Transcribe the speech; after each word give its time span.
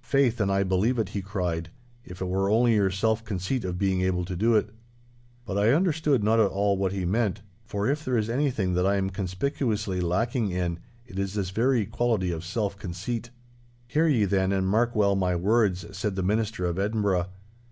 'Faith, 0.00 0.40
and 0.40 0.50
I 0.50 0.64
believe 0.64 0.96
that,' 0.96 1.10
he 1.10 1.22
cried, 1.22 1.70
'if 2.04 2.20
it 2.20 2.24
were 2.24 2.50
only 2.50 2.74
your 2.74 2.90
self 2.90 3.22
conceit 3.24 3.64
of 3.64 3.78
being 3.78 4.00
able 4.00 4.24
to 4.24 4.34
do 4.34 4.56
it.' 4.56 4.70
But 5.44 5.56
I 5.56 5.70
understood 5.70 6.24
not 6.24 6.40
at 6.40 6.50
all 6.50 6.76
what 6.76 6.90
he 6.90 7.04
meant, 7.04 7.42
for 7.64 7.86
if 7.88 8.04
there 8.04 8.18
is 8.18 8.28
anything 8.28 8.74
that 8.74 8.84
I 8.84 8.96
am 8.96 9.08
conspicuously 9.08 10.00
lacking 10.00 10.50
in, 10.50 10.80
it 11.06 11.16
is 11.16 11.34
this 11.34 11.50
very 11.50 11.86
quality 11.86 12.32
of 12.32 12.44
self 12.44 12.76
conceit. 12.76 13.30
'Hear 13.86 14.08
ye, 14.08 14.24
then, 14.24 14.50
and 14.50 14.66
mark 14.66 14.96
well 14.96 15.14
my 15.14 15.36
words,' 15.36 15.96
said 15.96 16.16
the 16.16 16.24
Minister 16.24 16.64
of 16.64 16.76
Edinburgh. 16.76 17.28